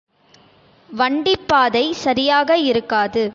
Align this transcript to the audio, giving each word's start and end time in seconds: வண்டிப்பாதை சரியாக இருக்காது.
வண்டிப்பாதை 0.89 1.85
சரியாக 2.05 2.57
இருக்காது. 2.61 3.23